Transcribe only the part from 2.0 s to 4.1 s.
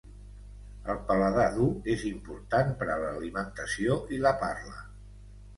important per a l'alimentació